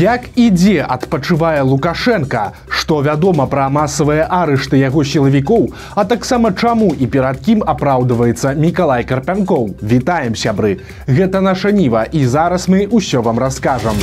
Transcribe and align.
Як 0.00 0.22
і 0.34 0.48
дзе 0.50 0.80
адпачывае 0.80 1.60
Лукашенко, 1.60 2.44
што 2.72 3.02
вядома 3.04 3.44
пра 3.52 3.66
масавыя 3.68 4.24
арышты 4.32 4.80
яго 4.80 5.04
сілавікоў, 5.04 5.68
а 5.92 6.06
таксама 6.08 6.56
чаму 6.56 6.88
і 6.96 7.04
перад 7.04 7.44
кім 7.44 7.60
апраўдваецца 7.60 8.56
Мікалай 8.56 9.04
Карпянкоў. 9.04 9.76
Вітаем 9.84 10.40
сябры. 10.40 10.80
Гэта 11.04 11.44
наша 11.44 11.68
ніва 11.68 12.08
і 12.08 12.24
зараз 12.24 12.64
мы 12.72 12.88
ўсё 12.88 13.20
вам 13.20 13.44
раскажам. 13.44 14.00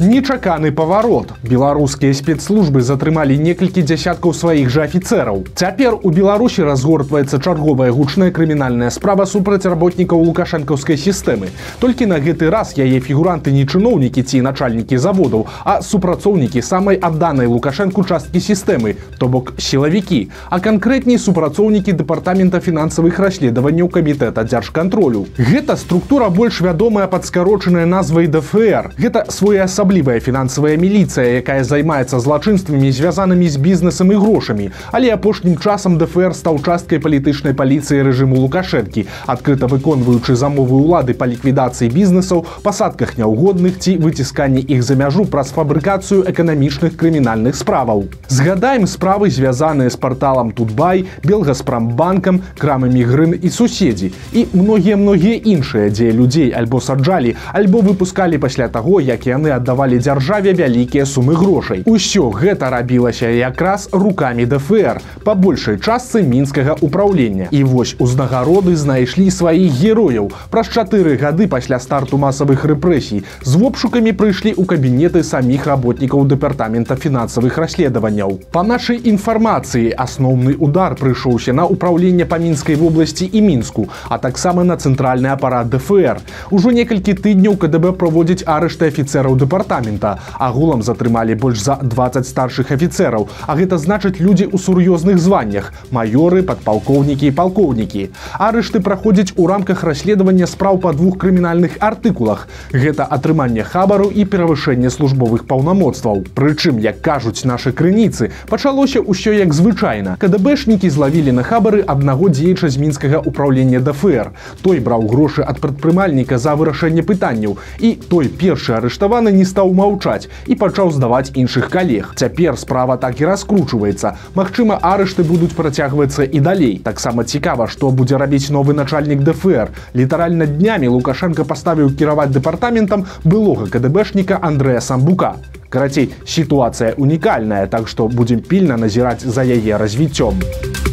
Нечаканы 0.00 0.72
паварот. 0.72 1.34
Беларускія 1.44 2.14
спецслужбы 2.16 2.80
затрымалі 2.80 3.36
некалькі 3.36 3.82
дзясяткаў 3.84 4.32
сваіх 4.32 4.70
жа 4.72 4.88
афіцэраў. 4.88 5.44
Цяпер 5.52 5.92
у 6.00 6.08
Беларусі 6.08 6.64
разгортваецца 6.64 7.36
чарговая 7.36 7.92
гучная 7.92 8.30
крымінальная 8.32 8.88
справа 8.88 9.26
супраць 9.28 9.68
работнікаў 9.68 10.24
лукашэнкаўскай 10.24 10.96
сістэмы. 10.96 11.52
Толькі 11.84 12.08
на 12.08 12.16
гэты 12.16 12.48
раз 12.48 12.72
яе 12.80 12.96
фігуранты 12.96 13.52
не 13.52 13.66
чыноўнікі 13.68 14.24
ці 14.24 14.40
начальнікі 14.40 14.96
заводаў, 14.96 15.44
а 15.68 15.82
супрацоўнікі 15.84 16.64
самай 16.64 16.96
адданай 16.96 17.44
лукашэнку 17.44 18.00
часткі 18.08 18.40
сістэмы, 18.40 18.96
то 19.20 19.28
бок 19.28 19.52
сілавікі, 19.60 20.32
а 20.48 20.64
канкрэтней 20.64 21.20
супрацоўнікі 21.20 21.92
дэпартамента 21.92 22.64
фінансавых 22.64 23.20
расследаванняў 23.20 23.92
камітэта 23.92 24.48
дзяржкантролю. 24.48 25.28
Гэта 25.36 25.76
структура 25.76 26.32
больш 26.32 26.64
вядомая 26.64 27.04
пад 27.04 27.28
скарочанай 27.28 27.84
назвай 27.84 28.32
ДФР. 28.32 28.96
Гэта 28.96 29.28
своеасаблівая 29.28 29.83
асаблівая 29.84 30.20
фінансавая 30.20 30.76
міліцыя, 30.76 31.40
якая 31.40 31.64
займаецца 31.64 32.20
злачынствамі 32.20 32.92
звязанымі 32.92 33.48
з 33.48 33.56
бізнесам 33.56 34.12
і 34.12 34.20
грошамі. 34.20 34.70
Але 34.92 35.10
апошнім 35.10 35.58
часам 35.58 35.98
ДФР 35.98 36.34
стаў 36.34 36.60
часткай 36.62 37.00
палітычнай 37.02 37.56
паліцыі 37.56 38.04
рэжыму 38.06 38.36
лукашэнкі, 38.44 39.06
адкрыта 39.26 39.66
выконваючы 39.66 40.36
замовы 40.36 40.78
ўлады 40.78 41.16
па 41.18 41.26
ліквідацыі 41.26 41.90
бізнесаў, 41.90 42.46
пасадках 42.62 43.16
няўгодных 43.18 43.80
ці 43.82 43.96
выцісканні 43.96 44.62
іх 44.62 44.82
за 44.86 44.94
мяжу 44.94 45.24
праз 45.24 45.50
фабрыкацыю 45.50 46.22
эканамічных 46.30 46.94
крымінальных 47.00 47.56
справаў. 47.56 48.06
Згадаем 48.28 48.86
справы 48.86 49.30
звязаныя 49.30 49.90
з 49.90 49.96
парталам 49.96 50.52
Тутбай, 50.52 51.06
Белгаспрамбанкам, 51.24 52.42
крамамі 52.58 53.02
грын 53.02 53.34
і 53.40 53.50
суседзі 53.50 54.12
і 54.32 54.46
многія 54.52 54.96
многія 54.96 55.40
іншыя, 55.40 55.90
дзе 55.90 56.12
людзей 56.12 56.52
альбо 56.52 56.80
саджалі, 56.80 57.34
альбо 57.52 57.80
выпускалі 57.80 58.38
пасля 58.38 58.68
таго, 58.68 59.00
як 59.00 59.26
яны 59.26 59.50
аддавалі 59.50 59.73
давалі 59.74 59.98
дзяржаве 59.98 60.52
вялікія 60.54 61.06
сумы 61.06 61.34
грошай. 61.34 61.82
Усё 61.86 62.30
гэта 62.30 62.70
рабілася 62.70 63.26
якраз 63.26 63.88
рукамі 63.92 64.46
ДФР 64.46 65.00
па 65.24 65.34
большай 65.34 65.78
частцы 65.80 66.22
мінскага 66.22 66.76
ўпраўлення. 66.80 67.48
І 67.50 67.64
вось 67.64 67.96
узнагароды 67.98 68.76
знайшлі 68.76 69.30
сваіх 69.30 69.72
герояў. 69.72 70.30
Праз 70.50 70.68
чатыры 70.68 71.16
гады 71.16 71.48
пасля 71.48 71.80
старту 71.80 72.18
масавых 72.18 72.64
рэпрэсій 72.68 73.24
з 73.42 73.52
вопшукамі 73.56 74.12
прыйшлі 74.12 74.52
ў 74.52 74.68
кабінеты 74.68 75.24
саміх 75.24 75.66
работнікаў 75.66 76.28
дэпартамента 76.28 76.96
фінансавых 77.00 77.56
расследаванняў. 77.56 78.38
Па 78.52 78.62
нашай 78.62 79.00
інфармацыі 79.00 79.94
асноўны 79.96 80.54
удар 80.60 80.94
прыйшоўся 81.00 81.56
на 81.56 81.64
ўпраўленне 81.64 82.28
па 82.28 82.36
мінскай 82.36 82.76
вобласці 82.76 83.30
і 83.32 83.40
мінску, 83.40 83.88
а 84.08 84.18
таксама 84.18 84.64
на 84.64 84.76
цэнтральны 84.76 85.32
апарат 85.32 85.72
ДФР. 85.72 86.20
Ужо 86.50 86.70
некалькі 86.70 87.16
тыдняў 87.16 87.56
КДБ 87.56 87.96
праводзіць 87.96 88.44
арышты 88.46 88.92
афіцэраў 88.92 89.38
дэпартамента 89.40 89.63
дэпартамента 89.65 90.19
агулам 90.39 90.81
затрымалі 90.83 91.35
больш 91.35 91.63
за 91.63 91.79
20 91.81 92.27
старшых 92.27 92.71
афіцэраў. 92.71 93.27
А 93.47 93.55
гэта 93.55 93.77
значыць 93.77 94.19
людзі 94.19 94.45
ў 94.45 94.57
сур'ёзных 94.57 95.17
званнях 95.17 95.73
маёры 95.91 96.43
падпалкоўнікі 96.43 97.27
і 97.27 97.31
палкоўнікі. 97.31 98.09
Арышты 98.39 98.79
праходзяць 98.79 99.33
у 99.35 99.47
рамках 99.47 99.83
расследавання 99.83 100.47
спраў 100.47 100.77
па 100.77 100.93
двух 100.93 101.17
крымінальных 101.17 101.77
артыкулах. 101.79 102.47
Гэта 102.71 103.03
атрыманне 103.03 103.63
хабару 103.63 104.09
і 104.09 104.25
перавышэнне 104.25 104.89
службовых 104.89 105.47
паўнамоцтваў. 105.47 106.25
Прычым 106.35 106.79
як 106.79 107.01
кажуць 107.01 107.45
нашы 107.45 107.71
крыніцы 107.71 108.31
пачалося 108.49 109.01
ўсё 109.01 109.33
як 109.33 109.53
звычайна. 109.53 110.17
кДбэшнікі 110.19 110.89
злавілі 110.89 111.31
на 111.31 111.43
хабары 111.43 111.83
аднаго 111.87 112.29
дзеяча 112.29 112.69
з 112.69 112.77
мінскага 112.77 113.21
ўправлення 113.25 113.79
ДФР. 113.79 114.31
Той 114.61 114.79
браў 114.79 115.07
грошы 115.09 115.41
ад 115.41 115.59
прадпрымальніка 115.59 116.37
за 116.37 116.55
вырашэнне 116.55 117.01
пытанняў. 117.01 117.57
І 117.79 117.95
той 117.95 118.27
першы 118.29 118.73
арыштаваны 118.77 119.31
не 119.31 119.45
стаў 119.45 119.54
маўчаць 119.54 120.28
і 120.46 120.54
пачаў 120.54 120.90
здаваць 120.92 121.32
іншых 121.34 121.70
калег. 121.70 122.12
Цяпер 122.16 122.58
справа 122.58 122.96
так 122.96 123.20
і 123.20 123.24
раскручваецца. 123.24 124.16
Магчыма, 124.34 124.78
арышты 124.82 125.22
будуць 125.24 125.54
працягвацца 125.54 126.24
і 126.24 126.40
далей. 126.40 126.80
Таксама 126.84 127.24
цікава, 127.24 127.66
што 127.66 127.90
будзе 127.90 128.16
рабіць 128.16 128.50
новы 128.50 128.74
начальнік 128.74 129.22
ДФР. 129.22 129.70
Літаральна 129.94 130.46
днямі 130.46 130.88
Лукашенко 130.88 131.44
паставіў 131.44 131.94
кіраваць 131.96 132.30
дэпартаментам 132.30 133.06
былога 133.24 133.66
КДБшніка 133.66 134.38
Андрэя 134.42 134.80
Самбука. 134.80 135.34
Карацей, 135.70 136.12
сітуацыя 136.26 136.94
унікальная, 136.98 137.66
так 137.66 137.88
што 137.88 138.08
будзем 138.08 138.40
пільна 138.40 138.76
назіраць 138.76 139.22
за 139.22 139.46
яе 139.46 139.78
развіццём. 139.78 140.83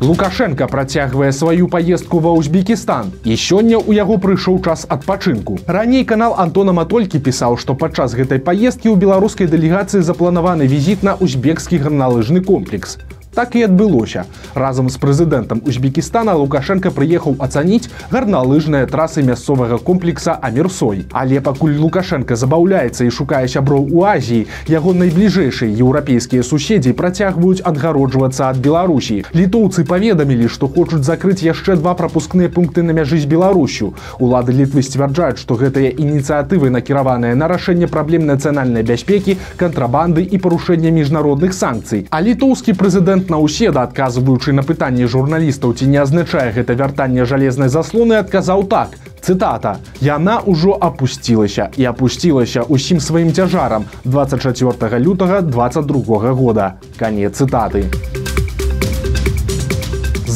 Лукашенко 0.00 0.66
працягвае 0.68 1.32
сваю 1.32 1.68
паездку 1.72 2.20
ва 2.20 2.36
ўзбекістан 2.36 3.10
і 3.24 3.32
сёння 3.32 3.80
ў 3.80 3.96
яго 3.96 4.20
прыйшоў 4.20 4.60
час 4.60 4.84
адпачынку. 4.86 5.56
Раней 5.66 6.04
канал 6.04 6.36
Антона 6.36 6.76
Матолькі 6.76 7.18
пісаў, 7.18 7.56
што 7.56 7.74
падчас 7.74 8.12
гэтай 8.12 8.38
паездкі 8.38 8.92
ў 8.92 8.96
беларускай 9.00 9.48
дэлегацыі 9.48 10.04
запланаваны 10.04 10.68
візіт 10.68 11.02
на 11.02 11.16
узбекскі 11.16 11.80
гарналыжны 11.80 12.44
комплекс. 12.44 13.00
Так 13.36 13.54
і 13.56 13.68
адбылося. 13.68 14.24
Разам 14.54 14.88
з 14.88 14.96
прэзідэнтам 14.96 15.60
Узбекістана 15.68 16.32
Лукашенко 16.40 16.88
прыехаў 16.88 17.36
ацаніць 17.36 17.92
гарналыжныя 18.08 18.88
трасы 18.88 19.20
мясцовага 19.20 19.76
комплекса 19.76 20.32
Амірсой. 20.40 21.04
Але 21.12 21.44
пакуль 21.44 21.76
Лукашенко 21.76 22.32
забаўляецца 22.32 23.04
і 23.04 23.12
шукае 23.12 23.44
сяброў 23.44 23.92
у 23.92 24.08
Азіі, 24.08 24.46
яго 24.72 24.96
найбліжэйшыя 24.96 25.68
еўрапейскія 25.68 26.40
суседзі 26.40 26.96
працягваюць 26.96 27.60
адгароджвацца 27.60 28.48
ад 28.48 28.56
Беларусі. 28.64 29.28
Літоўцы 29.36 29.84
паведамілі, 29.84 30.48
што 30.48 30.72
хочуць 30.72 31.04
закрыць 31.04 31.44
яшчэ 31.44 31.76
два 31.76 31.92
прапускныя 31.92 32.48
пункты 32.48 32.80
на 32.80 32.96
мяжы 32.96 33.20
з 33.20 33.28
Беларусю. 33.28 33.92
Улады 34.16 34.56
літвы 34.56 34.80
сцвярджаюць, 34.80 35.36
што 35.44 35.60
гэтыя 35.60 35.92
ініцыятывы 35.92 36.72
накіраваныя 36.72 37.36
на 37.36 37.52
рашэнне 37.52 37.84
праблем 37.84 38.24
нацыянальнай 38.24 38.80
бяспекі, 38.80 39.36
кантрабанды 39.60 40.24
і 40.24 40.40
парушэння 40.40 40.88
міжнародных 40.88 41.52
санкцый. 41.52 42.08
А 42.08 42.24
літоўскі 42.24 42.72
прэзідэнт 42.72 43.19
прэзідэнт 43.21 43.29
наўседа 43.29 43.83
адказваючы 43.83 44.53
на 44.53 44.63
пытанні 44.63 45.05
журналістаў 45.05 45.73
ці 45.77 45.85
не 45.85 45.99
азначае 46.01 46.51
гэта 46.55 46.73
вяртанне 46.73 47.25
жалезнай 47.25 47.69
заслоны 47.69 48.17
адказаў 48.17 48.65
так 48.65 48.97
цытата 49.21 49.77
яна 50.01 50.41
ўжо 50.45 50.77
апусцілася 50.81 51.69
і 51.77 51.85
апусцілася 51.93 52.65
ўсім 52.65 52.99
сваім 52.99 53.33
цяжарам 53.33 53.85
24 54.05 54.97
лютага 55.05 55.41
22 55.41 56.33
года 56.33 56.73
канец 56.97 57.37
цытаты. 57.37 57.85
у 58.17 58.20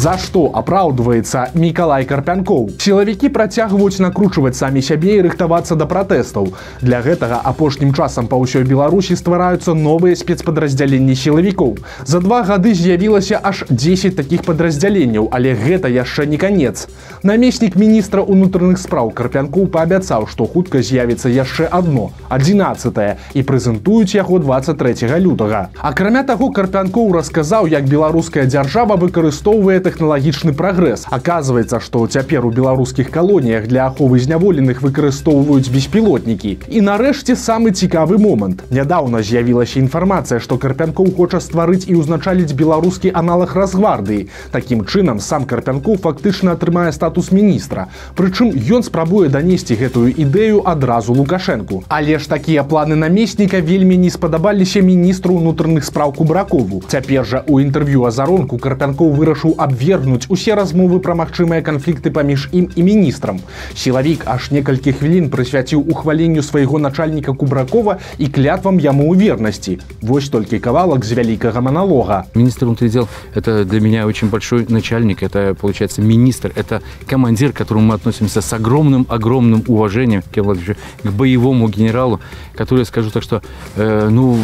За 0.05 0.19
што 0.21 0.51
апраўдваецца 0.55 1.57
Мікалай 1.57 2.05
Карпянкоў. 2.05 2.77
Сілавікі 2.81 3.29
працягваюць 3.33 4.01
накручваць 4.05 4.57
самі 4.57 4.83
сябе 4.85 5.17
і 5.17 5.25
рыхтавацца 5.27 5.77
да 5.77 5.87
пратэстаў. 5.91 6.51
Для 6.81 7.01
гэтага 7.05 7.41
апошнім 7.45 7.95
часам 7.97 8.29
па 8.29 8.37
ўсёй 8.41 8.65
Беларусі 8.69 9.17
ствараюцца 9.17 9.75
новыя 9.75 10.17
спецпадраздзяленні 10.17 11.17
сілавікоў. 11.17 11.77
За 12.05 12.21
два 12.21 12.43
гады 12.43 12.75
з'явілася 12.75 13.41
аж 13.43 13.65
10 13.71 14.17
такіх 14.17 14.45
падраздзяленняў, 14.49 15.29
але 15.33 15.55
гэта 15.55 15.89
яшчэ 15.89 16.27
не 16.27 16.37
канец. 16.37 16.89
Намеснік 17.23 17.77
міністра 17.77 18.25
ўнутраных 18.25 18.79
спраў 18.79 19.11
Карпянкоў 19.11 19.69
паабяцаў, 19.69 20.27
што 20.27 20.47
хутка 20.47 20.83
з'явіцца 20.83 21.29
яшчэ 21.29 21.69
адно 21.71 22.11
11 22.29 23.17
і 23.35 23.41
прэзентуюць 23.43 24.17
яго 24.17 24.39
23 24.39 25.21
лютага. 25.21 25.69
Акрамя 25.79 26.23
таго 26.25 26.51
Карпянкоў 26.51 27.13
расказаў, 27.13 27.67
як 27.69 27.85
беларуская 27.85 28.47
дзяржава 28.47 28.97
выкарыстоўвае 28.97 29.81
тэх 29.81 29.94
тэхналагічны 29.95 30.51
прагрэс. 30.59 31.07
Аказваецца, 31.15 31.79
што 31.79 32.07
цяпер 32.11 32.47
у 32.47 32.51
беларускіх 32.51 33.11
калоніях 33.15 33.69
для 33.69 33.87
аховы 33.87 34.19
зняволеных 34.19 34.81
выкарыстоўваюць 34.83 35.71
беспілотнікі. 35.71 36.67
І 36.67 36.81
нарэшце 36.81 37.37
самы 37.37 37.71
цікавы 37.71 38.17
момант. 38.19 38.65
Нядаўна 38.71 39.21
з'явілася 39.23 39.79
інфармацыя, 39.79 40.41
што 40.41 40.57
карпянкоў 40.57 41.13
хоча 41.17 41.39
стварыць 41.45 41.85
і 41.85 42.01
ўзначаліць 42.01 42.57
беларускі 42.57 43.13
аналаг 43.13 43.53
разгвардыі. 43.55 44.33
Такім 44.51 44.83
чынам 44.89 45.21
сам 45.21 45.45
карпянкоў 45.45 46.01
фактычна 46.01 46.57
атрымае 46.57 46.93
статус 46.97 47.31
міністра. 47.31 47.87
Прычым 48.17 48.57
ён 48.57 48.83
спрабуе 48.83 49.29
данесці 49.29 49.77
гэтую 49.77 50.17
ідэю 50.17 50.65
адразу 50.65 51.13
лукашэнку. 51.13 51.85
Але 51.93 52.17
ж 52.19 52.25
такія 52.25 52.65
планы 52.65 52.97
намесніка 52.97 53.61
вельмі 53.61 54.01
не 54.01 54.11
спадабаліся 54.11 54.81
міністру 54.81 55.37
ўнутраных 55.37 55.85
спраў 55.85 56.17
кубракову. 56.17 56.81
Цяпер 56.89 57.29
жа 57.29 57.45
у 57.45 57.61
інтэрв'ю 57.61 58.09
азаронку 58.09 58.57
карпянкоў 58.57 59.13
вырашыў 59.13 59.55
абвесці 59.59 59.84
адвергнуць 59.85 60.27
усе 60.29 60.57
размовы 60.57 61.01
пра 61.05 61.15
магчымыя 61.15 61.61
канфлікты 61.61 62.11
паміж 62.11 62.49
ім 62.53 62.69
і 62.75 62.83
міністрам. 62.83 63.41
Сілавік 63.77 64.25
аж 64.25 64.51
некалькі 64.51 64.93
хвілін 64.93 65.29
прысвяціў 65.31 65.85
ухваленню 65.85 66.43
свайго 66.43 66.79
начальніка 66.79 67.33
Кубракова 67.33 67.99
і 68.19 68.27
клятвам 68.27 68.81
яму 68.81 69.13
ў 69.13 69.17
вернасці. 69.21 69.79
Вось 70.01 70.29
толькі 70.29 70.59
кавалак 70.59 71.05
з 71.05 71.13
вялікага 71.13 71.61
маналога. 71.61 72.25
Министр 72.35 72.67
внутренних 72.67 72.93
дел – 72.93 73.35
это 73.35 73.65
для 73.65 73.81
меня 73.81 74.07
очень 74.07 74.29
большой 74.29 74.67
начальник, 74.69 75.23
это, 75.23 75.55
получается, 75.55 76.03
министр, 76.03 76.53
это 76.57 76.81
командир, 77.07 77.53
к 77.53 77.57
которому 77.57 77.87
мы 77.87 77.95
относимся 77.95 78.41
с 78.41 78.53
огромным-огромным 78.53 79.65
уважением 79.67 80.23
к 80.23 81.11
боевому 81.11 81.69
генералу, 81.69 82.21
который, 82.57 82.85
скажу 82.85 83.11
так, 83.11 83.23
что, 83.23 83.43
э, 83.77 84.09
ну, 84.11 84.39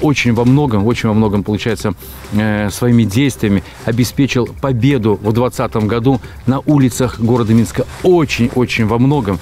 очень 0.00 0.32
во 0.34 0.44
многом, 0.44 0.86
очень 0.86 1.08
во 1.08 1.14
многом, 1.14 1.42
получается, 1.42 1.94
э, 2.32 2.70
своими 2.70 3.04
действиями 3.04 3.62
обеспечил 3.84 4.48
победу 4.60 5.14
в 5.14 5.32
2020 5.32 5.86
году 5.86 6.20
на 6.46 6.60
улицах 6.60 7.20
города 7.20 7.52
Минска. 7.54 7.86
Очень-очень 8.02 8.86
во 8.86 8.98
многом. 8.98 9.38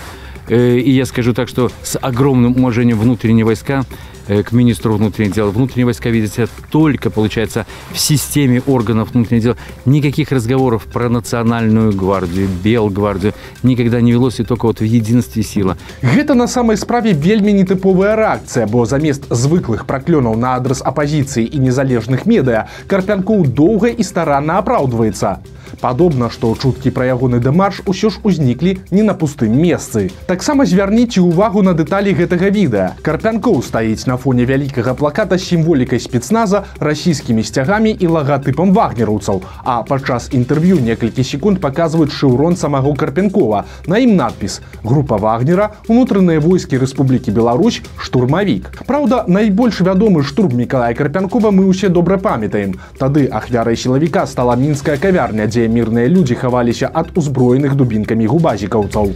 Э, 0.48 0.78
и 0.78 0.90
я 0.90 1.06
скажу 1.06 1.34
так, 1.34 1.48
что 1.48 1.70
с 1.82 1.98
огромным 1.98 2.56
уважением 2.56 2.98
внутренние 2.98 3.44
войска 3.44 3.84
к 4.27 4.51
министру 4.51 4.93
внутренних 4.95 5.33
дел. 5.33 5.51
Внутренние 5.51 5.85
войска 5.85 6.09
видят 6.09 6.33
себя 6.33 6.47
только, 6.69 7.09
получается, 7.09 7.65
в 7.91 7.99
системе 7.99 8.61
органов 8.65 9.11
внутренних 9.11 9.43
дел. 9.43 9.55
Никаких 9.85 10.31
разговоров 10.31 10.83
про 10.85 11.09
национальную 11.09 11.91
гвардию, 11.93 12.47
Белгвардию 12.63 13.33
никогда 13.63 13.99
не 14.01 14.11
велось, 14.11 14.39
и 14.39 14.43
только 14.43 14.65
вот 14.65 14.79
в 14.79 14.83
единстве 14.83 15.43
сила. 15.43 15.77
Это 16.01 16.33
на 16.33 16.47
самой 16.47 16.77
справе 16.77 17.13
вельми 17.13 17.51
нетыповая 17.51 18.15
реакция, 18.15 18.67
бо 18.67 18.85
замест 18.85 19.25
звыклых 19.29 19.85
проклёнаў 19.85 20.35
на 20.35 20.55
адрес 20.55 20.81
оппозиции 20.81 21.45
и 21.45 21.57
незалежных 21.57 22.25
медыа 22.25 22.67
Карпянкоў 22.87 23.47
доўга 23.47 23.89
і 23.89 24.03
старанна 24.03 24.57
апраўдваецца. 24.59 25.39
Падобна, 25.79 26.29
што 26.29 26.51
чуткі 26.53 26.91
пра 26.91 27.07
ягоны 27.09 27.39
дэмарш 27.39 27.81
усё 27.87 28.11
ж 28.11 28.19
узніклі 28.23 28.77
не 28.91 29.03
на 29.03 29.13
пустым 29.15 29.55
месцы. 29.55 30.11
Таксама 30.27 30.65
звярніце 30.65 31.23
ўвагу 31.23 31.63
на 31.63 31.73
дэталі 31.73 32.11
гэтага 32.13 32.51
відэа. 32.51 32.99
Карпянкоў 33.01 33.63
стаіць 33.63 34.05
на 34.05 34.17
фоне 34.17 34.45
вялікага 34.45 34.93
плаката 34.93 35.37
з 35.37 35.47
сімволікай 35.47 35.99
спецназа 36.03 36.65
расійскімі 36.77 37.43
сцягамі 37.43 37.95
і 37.95 38.05
лагатыпам 38.07 38.75
вагнераўцаў. 38.75 39.41
А 39.63 39.81
падчас 39.87 40.29
інтэрв'ю 40.35 40.81
некалькі 40.83 41.23
секунд 41.23 41.61
паказваюць 41.63 42.11
шыўрон 42.11 42.57
самого 42.57 42.93
Карпенкова. 42.93 43.63
На 43.87 43.97
ім 44.03 44.15
надпіс 44.15 44.61
група 44.83 45.17
вагнера 45.17 45.71
унутраныя 45.87 46.39
войскі 46.39 46.77
Рэспублікі 46.83 47.31
Беларусь 47.31 47.81
штурмавік. 47.97 48.83
Праўда, 48.85 49.23
найбольш 49.27 49.81
вядомы 49.81 50.23
штурм 50.23 50.57
Миколая 50.57 50.93
Карпянкова 50.93 51.51
мы 51.51 51.65
ўсе 51.65 51.89
добра 51.89 52.17
памятаем. 52.17 52.77
Тады 52.99 53.25
ахвярай 53.31 53.77
сілавіка 53.77 54.27
стала 54.27 54.55
мінская 54.55 54.97
кавярня, 54.97 55.47
дзе 55.55 55.67
мірныя 55.67 56.07
людзі 56.07 56.35
хаваліся 56.35 56.91
ад 56.93 57.15
узброеных 57.15 57.75
дубінкамі 57.75 58.27
губазікаўцаў. 58.27 59.15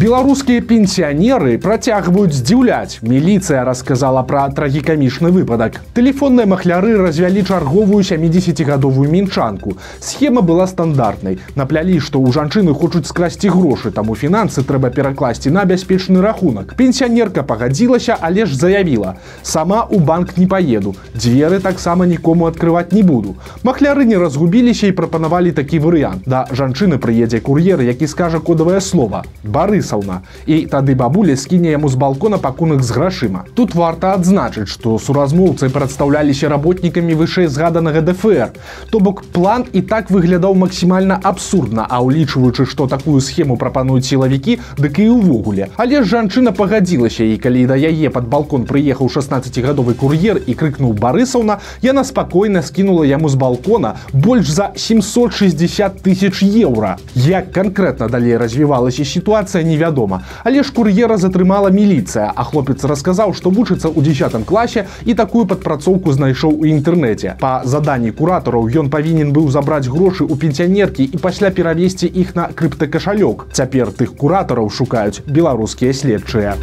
Беларускія 0.00 0.60
пенсіянеры 0.60 1.56
працягваюць 1.56 2.36
здзіўляць. 2.36 3.00
Міліцыя 3.00 3.64
расказала 3.64 4.20
пра 4.28 4.42
трагікамічны 4.52 5.30
выпадак. 5.32 5.80
Тэлефонныя 5.96 6.44
махляры 6.44 7.00
развялі 7.00 7.40
чарговую 7.40 8.04
70гадовую 8.04 9.08
мінчанку. 9.08 9.78
Схема 9.98 10.42
была 10.42 10.66
стандартнай. 10.68 11.38
Наплялі, 11.56 11.96
што 11.98 12.20
ў 12.20 12.28
жанчыны 12.28 12.74
хочуць 12.76 13.08
скрасці 13.08 13.48
грошы, 13.48 13.88
таму 13.88 14.12
фінансы 14.12 14.60
трэба 14.68 14.92
перакласці 14.92 15.48
на 15.48 15.64
бяспечны 15.64 16.20
рахунак. 16.20 16.76
Пенсіянерка 16.76 17.42
пагадзілася, 17.42 18.18
але 18.20 18.44
ж 18.44 18.52
заявіла: 18.52 19.16
сама 19.40 19.88
ў 19.88 20.04
банк 20.04 20.36
не 20.36 20.44
паеду. 20.44 20.92
Дзверы 21.16 21.58
таксама 21.64 22.04
нікому 22.04 22.52
адкрываць 22.52 22.92
не 22.92 23.00
буду. 23.02 23.40
Махляры 23.64 24.04
не 24.04 24.20
разгубіліся 24.20 24.92
і 24.92 24.92
прапанавалі 24.92 25.56
такі 25.56 25.80
варыянт. 25.80 26.28
Да 26.28 26.44
жанчыны 26.52 27.00
прыедзе 27.00 27.40
кур'ер, 27.40 27.80
які 27.80 28.06
скажа 28.06 28.44
кодавае 28.44 28.84
слово. 28.84 29.24
Барыс 29.42 29.86
Борисаўна 29.90 30.22
і 30.46 30.66
тады 30.70 30.94
бабуля 30.94 31.36
скіне 31.36 31.74
яму 31.74 31.88
з 31.88 31.98
балкона 31.98 32.38
пакунак 32.38 32.82
з 32.82 32.90
грашыма. 32.94 33.44
Тут 33.54 33.74
варта 33.74 34.14
адзначыць, 34.14 34.70
што 34.70 34.98
суразмоўцы 34.98 35.68
прадстаўляліся 35.74 36.48
работнікамі 36.48 37.14
вышэй 37.18 37.46
згаданага 37.50 38.00
ДФР. 38.00 38.54
То 38.90 39.00
бок 39.00 39.22
план 39.34 39.66
і 39.72 39.82
так 39.82 40.10
выглядаў 40.10 40.54
максімальна 40.54 41.18
абсурдна, 41.22 41.86
а 41.90 42.00
ўлічваючы, 42.00 42.66
што 42.66 42.86
такую 42.86 43.20
схему 43.20 43.56
прапануюць 43.56 44.06
сілавікі, 44.06 44.58
дык 44.78 45.02
і 45.02 45.08
ўвогуле. 45.18 45.68
Але 45.76 46.02
ж 46.02 46.14
жанчына 46.14 46.54
пагадзілася 46.54 47.26
і 47.26 47.36
калі 47.42 47.66
да 47.66 47.76
яе 47.76 48.10
пад 48.10 48.30
балкон 48.30 48.64
прыехаў 48.70 49.10
16гадовы 49.10 49.94
кур'ер 49.98 50.40
і 50.46 50.54
крыкнуў 50.54 50.94
барысаўна, 50.94 51.58
яна 51.82 52.04
спакойна 52.04 52.62
скінула 52.62 53.04
яму 53.04 53.28
з 53.28 53.34
балкона 53.34 53.96
больш 54.12 54.48
за 54.48 54.70
760 54.76 56.02
тысяч 56.02 56.42
еўра. 56.42 56.96
Як 57.14 57.50
канкрэтна 57.52 58.08
далей 58.08 58.36
развівалася 58.36 59.04
сітуацыя 59.04 59.66
не 59.66 59.76
невядома. 59.80 60.22
Але 60.44 60.62
ж 60.62 60.72
кур'ера 60.72 61.16
затрымала 61.16 61.70
міліцыя, 61.70 62.32
а 62.34 62.44
хлопец 62.44 62.84
расказаў, 62.84 63.34
што 63.34 63.50
вучыцца 63.50 63.88
ў 63.88 64.02
10 64.02 64.44
класе 64.44 64.86
і 65.04 65.14
такую 65.14 65.46
падпрацоўку 65.46 66.12
знайшоў 66.12 66.60
у 66.60 66.64
інтэрнэце. 66.66 67.36
Па 67.40 67.62
заданні 67.64 68.10
куратараў 68.10 68.68
ён 68.68 68.90
павінен 68.90 69.32
быў 69.32 69.50
забраць 69.50 69.88
грошы 69.88 70.24
ў 70.24 70.34
пенсіянеркі 70.36 71.04
і 71.04 71.16
пасля 71.22 71.50
перавесці 71.50 72.06
іх 72.06 72.34
на 72.36 72.50
крыптакашалёк. 72.52 73.48
Цяпер 73.52 73.92
тых 73.92 74.16
куратараў 74.16 74.70
шукаюць 74.70 75.22
беларускія 75.26 75.92
следчыя. 75.92 76.56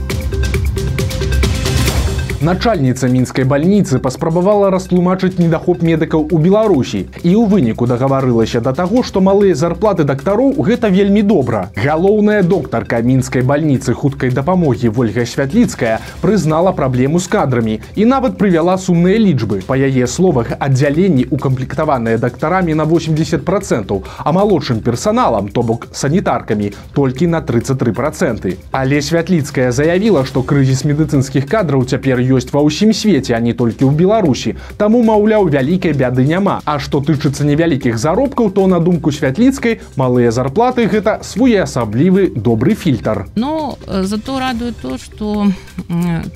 Начальніца 2.43 3.07
мінскай 3.07 3.45
бальніцы 3.47 3.99
паспрабавала 4.03 4.67
растлумачыць 4.67 5.39
недахоп 5.39 5.79
медыкаў 5.79 6.25
у 6.27 6.37
Беларусі 6.43 7.07
і 7.23 7.31
ў 7.39 7.47
выніку 7.47 7.87
дагаварылася 7.87 8.59
да 8.59 8.73
таго, 8.75 8.99
што 8.99 9.21
малыя 9.23 9.55
зарплаты 9.55 10.03
дактароў 10.03 10.59
гэта 10.59 10.89
вельмі 10.91 11.23
добра. 11.23 11.71
Галоўная 11.79 12.43
доктарка 12.43 12.99
мінскай 12.99 13.47
бальніцы 13.47 13.95
хуткай 13.95 14.35
дапамогі 14.35 14.91
Вольга 14.91 15.23
Святліцкая 15.23 16.01
прызнала 16.19 16.73
праблему 16.75 17.21
з 17.23 17.31
кадрамі 17.31 17.77
і 17.95 18.09
нават 18.11 18.35
прывяла 18.35 18.75
сумныя 18.75 19.15
лічбы. 19.23 19.61
Па 19.63 19.79
яе 19.79 20.03
словах 20.03 20.51
аддзяленні 20.59 21.29
укамплектаваныя 21.31 22.19
дактарамі 22.19 22.75
на 22.75 22.83
80 22.83 23.47
процентаў, 23.47 24.03
а 24.19 24.35
малодшым 24.35 24.83
персаналам, 24.83 25.47
то 25.47 25.63
бок 25.63 25.87
санітаркамі 25.95 26.73
толькі 26.91 27.31
на 27.31 27.39
33 27.39 27.95
проценты. 27.95 28.59
Але 28.75 28.99
Святліцкая 28.99 29.71
заявіла, 29.71 30.27
што 30.27 30.43
крызіс 30.43 30.83
медыцынскіх 30.83 31.47
кадраў 31.47 31.87
цяпер 31.87 32.19
ёсць 32.27 32.51
ва 32.53 32.61
ўсім 32.61 32.93
свеце, 32.93 33.33
а 33.33 33.39
не 33.39 33.53
толькі 33.53 33.85
ў 33.87 33.95
Беларусі. 33.95 34.55
Таму 34.77 35.03
маўляў, 35.03 35.47
вялікай 35.49 35.93
бяды 35.93 36.25
няма. 36.27 36.61
А 36.65 36.79
што 36.79 36.99
тычыцца 36.99 37.43
невялікіх 37.43 37.97
заробкаў, 37.97 38.51
то 38.51 38.67
на 38.67 38.79
думку 38.79 39.11
святліцкай 39.11 39.81
малыя 39.95 40.31
зарплаты 40.31 40.87
гэта 40.87 41.19
своеасаблівы 41.23 42.31
добрый 42.35 42.75
фильтр. 42.75 43.27
Но 43.35 43.77
э, 43.87 44.03
зато 44.03 44.39
радует 44.39 44.75
то, 44.77 44.97
что 44.97 45.47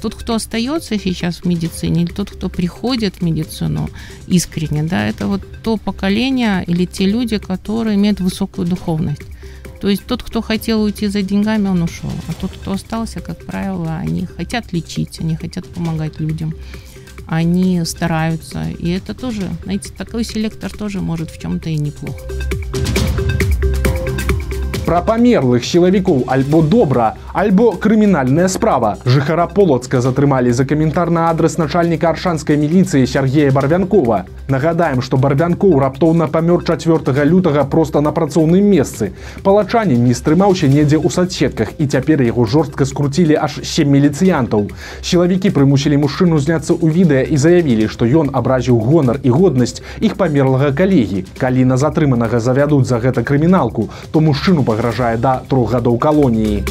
тот, 0.02 0.16
кто 0.16 0.36
остается 0.36 0.98
сейчас 1.00 1.42
в 1.42 1.46
медицине, 1.46 2.04
или 2.04 2.12
тот, 2.12 2.30
кто 2.30 2.50
приходит 2.50 3.16
в 3.16 3.22
медицину 3.22 3.90
искренне, 4.28 4.84
да, 4.84 5.08
это 5.08 5.28
вот 5.28 5.42
то 5.64 5.78
поколение 5.78 6.64
или 6.68 6.86
те 6.86 7.06
люди, 7.06 7.38
которые 7.38 7.96
имеют 7.96 8.20
высокую 8.20 8.68
духовность. 8.68 9.24
То 9.83 9.89
есть 9.89 10.07
тот, 10.07 10.23
кто 10.23 10.41
хотел 10.43 10.81
уйти 10.81 11.09
за 11.09 11.23
деньгами, 11.23 11.67
он 11.67 11.83
ушел. 11.83 12.13
А 12.29 12.33
тот, 12.35 12.53
кто 12.53 12.75
остался, 12.75 13.19
как 13.19 13.45
правило, 13.45 13.97
они 13.97 14.27
хотят 14.27 14.73
лечить, 14.73 15.19
они 15.19 15.35
хотят 15.35 15.67
помогать 15.67 16.21
людям. 16.21 16.55
Они 17.27 17.85
стараются. 17.85 18.71
И 18.79 18.91
это 18.91 19.13
тоже, 19.13 19.43
знаете, 19.65 19.93
такой 19.93 20.23
селектор 20.23 20.71
тоже 20.71 21.01
может 21.01 21.33
в 21.33 21.41
чем-то 21.41 21.69
и 21.69 21.79
неплохо 21.79 22.21
Пра 24.92 25.02
памерлых 25.04 25.66
сілавікоў 25.68 26.32
альбо 26.32 26.62
добра, 26.64 27.18
альбо 27.36 27.74
крымінальная 27.76 28.48
справа. 28.48 28.96
Жыхара 29.04 29.46
полацка 29.48 30.00
затрымалі 30.02 30.52
за 30.56 30.64
каментар 30.64 31.12
на 31.12 31.28
адрес 31.30 31.58
начальніка 31.60 32.10
аршанскай 32.10 32.56
міліцыі 32.56 33.06
Сергея 33.06 33.52
Барвянкова. 33.52 34.24
Нагадаем, 34.48 35.02
што 35.04 35.18
барвянкоў 35.20 35.76
раптоўна 35.84 36.30
памёр 36.32 36.64
4 36.64 37.26
лютага 37.28 37.66
проста 37.68 38.00
на 38.00 38.14
працоўным 38.16 38.64
месцы. 38.64 39.12
Палачане 39.44 39.98
не 40.00 40.16
стрымаўся 40.16 40.72
недзе 40.72 40.96
ў 40.96 41.12
садсетках 41.12 41.76
і 41.78 41.86
цяпер 41.86 42.24
яго 42.24 42.46
жорстка 42.46 42.88
скруцілі 42.88 43.36
аж 43.36 43.60
7 43.68 43.92
міліцыянтаў. 43.92 44.72
Сілавікі 45.04 45.52
прымусілі 45.52 46.00
мужчыну 46.00 46.40
зняцца 46.40 46.72
ў 46.80 46.88
відэа 46.96 47.28
і 47.28 47.36
заявілі, 47.36 47.92
што 47.92 48.08
ён 48.08 48.32
абразіў 48.32 48.80
гонар 48.80 49.20
і 49.22 49.36
годнасць 49.36 49.84
іх 50.00 50.16
памерлага 50.16 50.72
калегі. 50.72 51.28
Калі 51.38 51.68
на 51.68 51.76
затрыманага 51.76 52.40
завядуць 52.40 52.88
за 52.88 53.04
гэта 53.04 53.28
крыміналку, 53.28 53.92
то 54.16 54.24
мужчыну 54.24 54.64
пагражае 54.64 54.78
да 55.17 55.41
трох 55.49 55.73
гадоў 55.73 55.99
калоніі. 55.99 56.65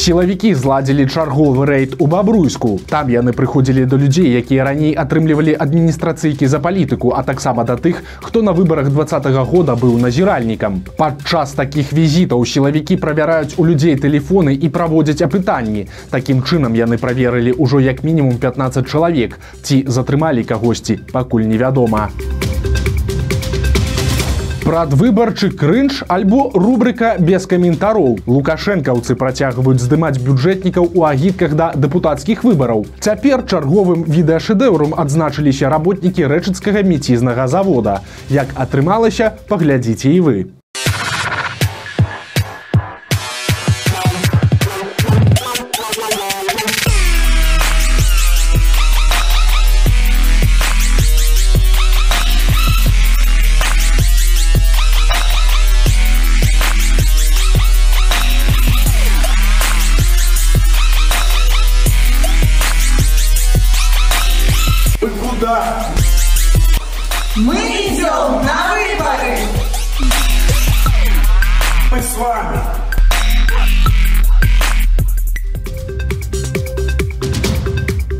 Сілавікі 0.00 0.54
зладзілі 0.56 1.04
чарговы 1.12 1.66
рэйд 1.68 1.96
у 2.00 2.06
бабруйску. 2.08 2.80
Там 2.88 3.10
яны 3.12 3.36
прыходзілі 3.36 3.84
да 3.84 4.00
людзей, 4.00 4.32
якія 4.32 4.64
раней 4.64 4.96
атрымлівалі 4.96 5.52
адміністрацыйкі 5.52 6.48
за 6.48 6.58
палітыку, 6.58 7.12
а 7.12 7.22
таксама 7.22 7.64
да 7.68 7.76
тых, 7.76 8.00
хто 8.18 8.40
на 8.42 8.56
выбарах 8.56 8.88
двадцатого 8.88 9.44
года 9.44 9.76
быў 9.76 10.00
назіральнікам. 10.00 10.80
Падчас 10.96 11.52
такіх 11.52 11.92
візітаў 11.92 12.46
сілавікі 12.46 12.96
правяраюць 12.96 13.60
у 13.60 13.66
людзей 13.68 14.00
тэлефоны 14.00 14.56
і 14.56 14.72
праводзяць 14.72 15.20
апытанні. 15.20 15.86
Такім 16.10 16.42
чынам 16.48 16.72
яны 16.72 16.96
праверылі 16.96 17.52
ўжо 17.60 17.78
як 17.78 18.00
мінімум 18.02 18.40
15 18.40 18.88
чалавек. 18.88 19.36
Ці 19.62 19.84
затрымалі 19.86 20.48
кагосьці, 20.48 20.96
пакуль 21.12 21.44
невядома. 21.44 22.08
Прадвыбарчы 24.69 25.51
крынж 25.51 26.03
альбо 26.07 26.49
рубрика 26.53 27.15
без 27.19 27.45
каментароў. 27.45 28.17
Лукашэнкаўцы 28.25 29.15
працягваюць 29.15 29.83
здымаць 29.83 30.17
бюджэтнікаў 30.17 30.89
у 30.95 31.05
агітках 31.05 31.53
да 31.53 31.71
дэпутацкіх 31.75 32.43
выбараў. 32.43 32.85
Цяпер 32.99 33.45
чарговым 33.45 34.03
відэашэдэўрам 34.09 34.97
адзначыліся 34.97 35.69
работнікі 35.69 36.25
рэчыцкага 36.33 36.81
мецізнага 36.81 37.47
завода. 37.47 38.01
Як 38.29 38.57
атрымалася, 38.57 39.33
паглядзіце 39.47 40.09
і 40.17 40.19
вы. 40.19 40.37
Вы 40.45 40.58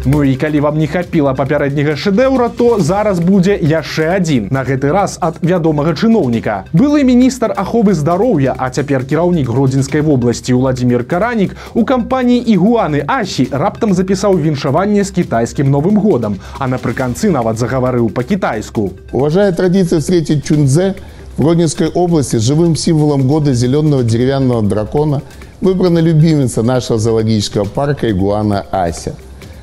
Ну 0.10 0.24
і 0.24 0.36
калі 0.36 0.60
вам 0.60 0.78
не 0.78 0.88
хапіла 0.88 1.34
папярэдняга 1.34 1.96
шэдэўра, 1.98 2.50
то 2.50 2.80
зараз 2.80 3.20
будзе 3.20 3.58
яшчэ 3.58 4.16
адзін. 4.18 4.48
На 4.52 4.62
гэты 4.64 4.92
раз 4.94 5.18
ад 5.22 5.42
вядомага 5.42 5.94
чыноўніка. 5.98 6.66
Былы 6.74 7.04
міністр 7.04 7.54
аховы 7.58 7.94
здароўя, 7.94 8.54
а 8.58 8.70
цяпер 8.70 9.06
кіраўнік 9.06 9.50
гродзенскай 9.50 10.02
вобласці 10.02 10.54
Владзімир 10.54 11.08
Каранік 11.08 11.56
у 11.74 11.86
кампаніі 11.86 12.46
ігуаны 12.54 13.04
Асі 13.08 13.48
раптам 13.52 13.94
запісаў 13.94 14.38
віншаванне 14.38 15.04
з 15.04 15.12
кітайскім 15.12 15.72
новым 15.72 15.98
годам, 15.98 16.38
а 16.60 16.68
напрыканцы 16.68 17.30
нават 17.30 17.58
загаварыў 17.58 18.10
па-кітайску. 18.10 18.92
Уважая 19.12 19.52
традиции 19.52 19.98
встретить 19.98 20.46
Чунзе, 20.46 20.96
в 21.38 21.44
Гродненской 21.44 21.90
области 21.90 22.38
живым 22.38 22.76
символом 22.76 23.28
года 23.28 23.54
зеленого 23.54 24.04
деревянного 24.04 24.62
дракона 24.62 25.22
выбрана 25.62 26.00
любимица 26.00 26.64
нашего 26.64 27.00
зоологического 27.00 27.66
парка 27.66 28.10
игуана 28.10 28.66
Ася. 28.72 29.16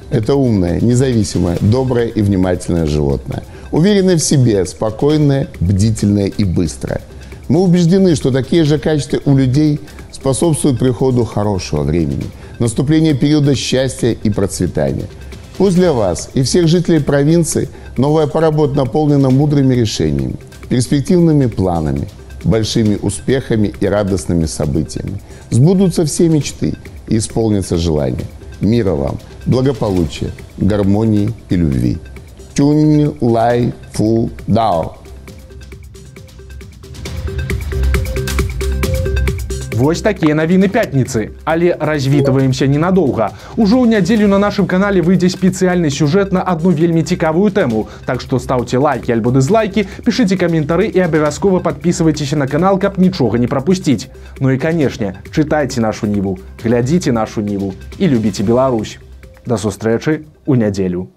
это 0.10 0.36
умное, 0.36 0.80
независимое, 0.80 1.58
доброе 1.60 2.08
и 2.08 2.22
внимательное 2.22 2.86
животное. 2.86 3.44
Уверенное 3.72 4.16
в 4.16 4.24
себе, 4.24 4.66
спокойное, 4.66 5.48
бдительное 5.60 6.28
и 6.28 6.44
быстрое. 6.46 7.02
Мы 7.50 7.62
убеждены, 7.62 8.16
что 8.16 8.32
такие 8.32 8.64
же 8.64 8.80
качества 8.80 9.20
у 9.26 9.36
людей 9.36 9.80
способствуют 10.12 10.80
приходу 10.80 11.26
хорошего 11.26 11.84
времени, 11.84 12.24
наступлению 12.60 13.18
периода 13.18 13.56
счастья 13.56 14.12
и 14.12 14.30
процветания. 14.30 15.08
Пусть 15.58 15.76
для 15.76 15.92
вас 15.92 16.30
и 16.34 16.44
всех 16.44 16.68
жителей 16.68 17.00
провинции 17.00 17.68
новая 17.98 18.28
пора 18.28 18.52
будет 18.52 18.76
наполнена 18.76 19.30
мудрыми 19.30 19.74
решениями, 19.74 20.36
перспективными 20.70 21.48
планами, 21.48 22.08
большими 22.44 22.98
успехами 23.02 23.74
и 23.80 23.86
радостными 23.88 24.46
событиями. 24.46 25.20
Сбудутся 25.50 26.06
все 26.06 26.30
мечты 26.30 26.76
и 27.08 27.18
исполнится 27.18 27.78
желание. 27.78 28.26
Мира 28.62 28.92
вам, 28.92 29.20
благополучия, 29.47 30.31
гармонии 30.59 31.33
и 31.49 31.57
любви. 31.57 31.99
Тюнь 32.55 33.15
лай 33.21 33.73
фу 33.93 34.31
дао. 34.47 34.97
Вось 39.83 40.03
такія 40.03 40.35
навіны 40.39 40.69
пятніцы, 40.69 41.35
але 41.43 41.75
развітваемся 41.81 42.69
ненадоўга. 42.71 43.33
Ужо 43.57 43.83
ў 43.83 43.91
нядзелю 43.91 44.29
на 44.31 44.39
нашым 44.39 44.71
канале 44.71 45.03
выйдзе 45.03 45.27
спецыяльны 45.27 45.91
сюжэт 45.91 46.31
на 46.31 46.43
одну 46.47 46.71
вельмі 46.71 47.03
цікавую 47.03 47.51
тэму. 47.51 47.89
Так 48.07 48.23
што 48.23 48.39
стаўце 48.39 48.79
лайки 48.79 49.11
альбо 49.11 49.35
дызлайки, 49.35 49.89
пішыце 50.07 50.39
каментары 50.39 50.87
і 50.87 51.03
абавязкова 51.03 51.59
подписывайтеся 51.59 52.39
на 52.39 52.47
канал, 52.47 52.79
каб 52.79 53.03
нічога 53.03 53.43
не 53.43 53.51
прапусціць. 53.51 54.07
Ну 54.39 54.55
і 54.55 54.59
канешне, 54.59 55.19
чытайце 55.35 55.83
нашу 55.83 56.07
ніву, 56.07 56.39
глядзіце 56.63 57.11
нашу 57.11 57.43
ніву 57.43 57.75
і 57.99 58.07
любіце 58.07 58.47
Беларусь. 58.47 59.03
Да 59.48 59.56
сустрэчы 59.56 60.28
ў 60.44 60.54
нядзелю. 60.60 61.08